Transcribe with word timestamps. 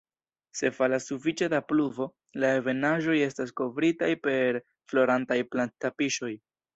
Se 0.59 0.69
falas 0.75 1.03
sufiĉe 1.09 1.49
da 1.53 1.57
pluvo, 1.71 2.07
la 2.43 2.49
ebenaĵoj 2.61 3.17
estas 3.25 3.53
kovritaj 3.61 4.09
per 4.23 4.57
florantaj 4.93 5.39
plant-"tapiŝoj". 5.57 6.33